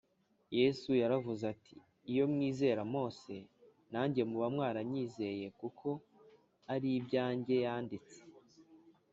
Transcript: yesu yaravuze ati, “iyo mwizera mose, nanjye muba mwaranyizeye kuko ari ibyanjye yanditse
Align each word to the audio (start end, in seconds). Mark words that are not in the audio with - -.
yesu 0.59 0.89
yaravuze 1.01 1.43
ati, 1.53 1.75
“iyo 2.11 2.23
mwizera 2.33 2.81
mose, 2.93 3.35
nanjye 3.93 4.21
muba 4.29 4.47
mwaranyizeye 4.55 5.47
kuko 5.59 5.87
ari 6.73 6.89
ibyanjye 6.99 7.55
yanditse 7.65 8.17